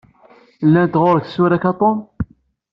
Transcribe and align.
Llant 0.67 0.99
ɣur-k 1.01 1.25
tsura-k 1.27 1.63
a 1.69 1.73
Tum? 1.79 1.97